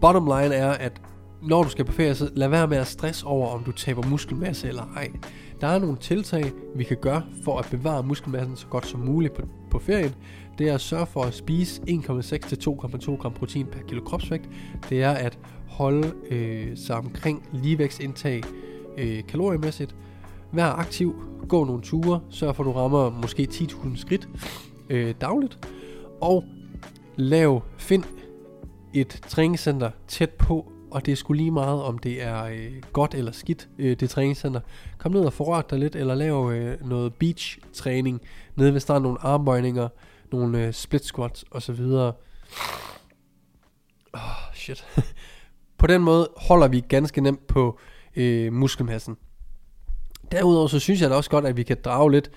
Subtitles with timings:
[0.00, 1.00] bottom line er, at
[1.42, 4.02] når du skal på ferie, så lad være med at stress over, om du taber
[4.08, 5.10] muskelmasse eller ej.
[5.60, 9.34] Der er nogle tiltag, vi kan gøre for at bevare muskelmassen så godt som muligt
[9.34, 10.14] på, på ferien.
[10.58, 14.48] Det er at sørge for at spise 1,6 til 2,2 gram protein per kilo kropsvægt.
[14.88, 18.42] Det er at holde øh, sig omkring ligevægtsindtag
[18.98, 19.94] øh, kaloriemæssigt.
[20.52, 21.14] Vær aktiv,
[21.48, 24.28] gå nogle ture, sørg for at du rammer måske 10.000 skridt
[24.90, 25.68] øh, dagligt.
[26.20, 26.44] Og
[27.16, 28.04] lav, find
[28.94, 33.14] et træningscenter tæt på, og det er sgu lige meget, om det er øh, godt
[33.14, 34.60] eller skidt, øh, det træningscenter.
[34.98, 38.20] Kom ned og forrør dig lidt, eller lav øh, noget beach-træning,
[38.56, 39.88] nede hvis der er nogle armbøjninger,
[40.32, 41.80] nogle øh, split squats osv.
[41.80, 42.12] Åh,
[44.12, 44.86] oh, shit.
[45.78, 47.78] på den måde holder vi ganske nemt på
[48.16, 49.16] øh, muskelmassen.
[50.32, 52.30] Derudover så synes jeg da også godt, at vi kan drage lidt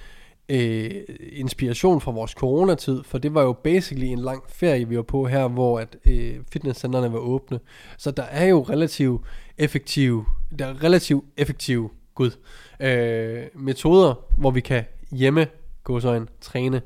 [0.49, 0.91] øh,
[1.31, 5.27] inspiration fra vores coronatid, for det var jo basically en lang ferie, vi var på
[5.27, 7.59] her, hvor at øh, fitnesscenterne var åbne.
[7.97, 9.21] Så der er jo relativt
[9.57, 10.25] effektive,
[10.59, 12.31] der er relativt effektive, gud,
[12.79, 15.47] øh, metoder, hvor vi kan hjemme
[15.83, 16.81] gå så en træne.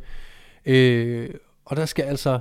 [0.66, 1.30] Øh,
[1.66, 2.40] og der skal altså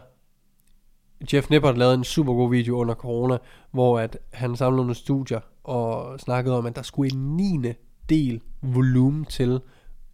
[1.33, 3.39] Jeff Nippert lavede en super god video under corona,
[3.70, 7.73] hvor at han samlede nogle studier og snakkede om, at der skulle en 9.
[8.08, 9.61] del volumen til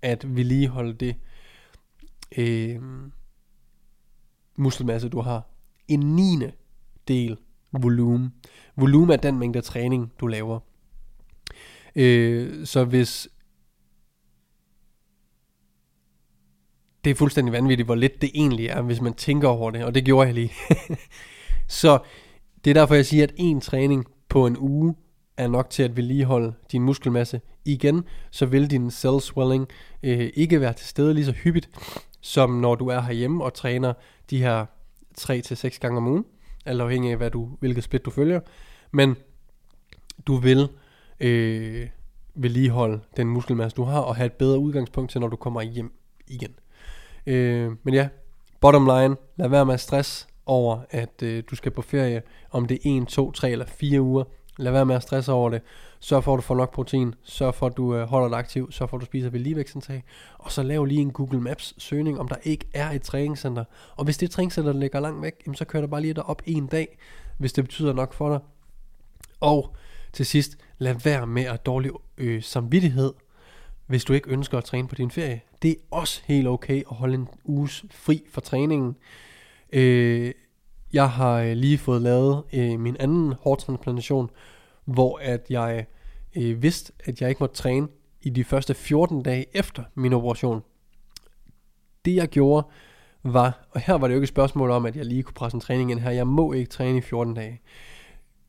[0.02, 1.16] at vedligeholde det
[2.36, 2.82] øh,
[4.56, 5.48] muskelmasse, du har.
[5.88, 6.52] En niende
[7.08, 7.36] del
[7.72, 8.34] volumen.
[8.76, 10.60] Volumen er den mængde træning, du laver.
[11.96, 13.28] Øh, så hvis
[17.04, 19.94] det er fuldstændig vanvittigt, hvor lidt det egentlig er, hvis man tænker over det, og
[19.94, 20.52] det gjorde jeg lige.
[21.80, 21.98] så
[22.64, 24.94] det er derfor, jeg siger, at en træning på en uge
[25.42, 27.40] er nok til at vedligeholde din muskelmasse.
[27.64, 29.68] Igen, så vil din cell swelling
[30.02, 31.70] øh, ikke være til stede lige så hyppigt,
[32.20, 33.92] som når du er herhjemme og træner
[34.30, 34.66] de her
[35.20, 36.24] 3-6 gange om ugen,
[36.66, 38.40] eller afhængig af hvad du, hvilket split du følger.
[38.90, 39.16] Men
[40.26, 40.68] du vil
[41.20, 41.88] øh,
[42.34, 45.92] vedligeholde den muskelmasse, du har, og have et bedre udgangspunkt til, når du kommer hjem
[46.28, 46.54] igen.
[47.26, 48.08] Øh, men ja,
[48.60, 52.66] bottom line, lad være med at stress over, at øh, du skal på ferie, om
[52.66, 54.24] det er 1, 2, 3 eller 4 uger.
[54.58, 55.62] Lad være med at stresse over det.
[56.00, 57.14] Sørg for, at du får nok protein.
[57.22, 58.72] Sørg for, at du øh, holder dig aktiv.
[58.72, 60.04] Sørg for, at du spiser ved ligevægtsindtag.
[60.38, 63.64] Og så lav lige en Google Maps søgning, om der ikke er et træningscenter.
[63.96, 66.66] Og hvis det træningscenter ligger langt væk, jamen, så kører du bare lige derop en
[66.66, 66.98] dag,
[67.38, 68.40] hvis det betyder nok for dig.
[69.40, 69.76] Og
[70.12, 73.12] til sidst, lad være med at dårlig øh, samvittighed,
[73.86, 75.40] hvis du ikke ønsker at træne på din ferie.
[75.62, 78.96] Det er også helt okay at holde en uges fri fra træningen.
[79.72, 80.32] Øh,
[80.92, 84.30] jeg har øh, lige fået lavet øh, min anden hårtransplantation,
[84.84, 85.86] hvor at jeg
[86.36, 87.88] øh, vidste, at jeg ikke måtte træne
[88.22, 90.62] i de første 14 dage efter min operation.
[92.04, 92.66] Det jeg gjorde
[93.22, 95.56] var, og her var det jo ikke et spørgsmål om, at jeg lige kunne presse
[95.56, 97.60] en træning ind her, jeg må ikke træne i 14 dage.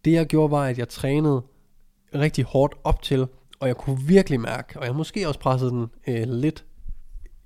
[0.05, 1.41] Det jeg gjorde var, at jeg trænede
[2.15, 3.27] rigtig hårdt op til,
[3.59, 6.65] og jeg kunne virkelig mærke, og jeg måske også pressede den øh, lidt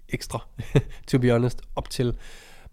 [0.10, 0.48] ekstra,
[1.08, 2.06] to be honest, op til.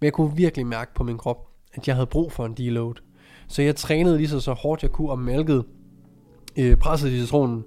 [0.00, 2.94] Men jeg kunne virkelig mærke på min krop, at jeg havde brug for en deload.
[3.48, 5.64] Så jeg trænede lige så, så hårdt jeg kunne og mælkede,
[6.56, 7.64] øh, pressede citronen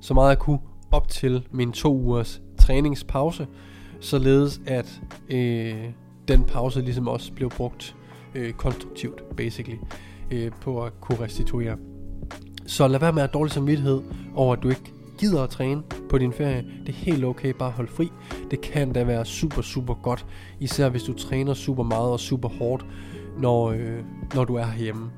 [0.00, 0.58] så meget jeg kunne
[0.90, 3.46] op til min to ugers træningspause,
[4.00, 5.84] således at øh,
[6.28, 7.96] den pause ligesom også blev brugt
[8.34, 9.78] øh, konstruktivt, basically,
[10.30, 11.76] øh, på at kunne restituere.
[12.66, 14.00] Så lad være med at have dårlig samvittighed
[14.34, 16.64] over, at du ikke gider at træne på din ferie.
[16.86, 18.08] Det er helt okay, bare hold fri.
[18.50, 20.26] Det kan da være super, super godt,
[20.60, 22.86] især hvis du træner super meget og super hårdt,
[23.38, 24.04] når, øh,
[24.34, 25.10] når du er hjemme.